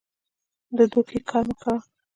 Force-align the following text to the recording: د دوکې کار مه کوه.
د 0.77 0.79
دوکې 0.91 1.19
کار 1.29 1.43
مه 1.49 1.55
کوه. 1.61 1.75